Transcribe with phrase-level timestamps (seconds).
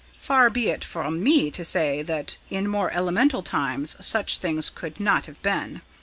[0.17, 4.99] Far be it from me to say that in more elemental times such things could
[4.99, 5.83] not have been.